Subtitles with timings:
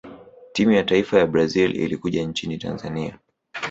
[0.53, 3.19] timu ya taifa ya brazil ilikuja nchini tanzania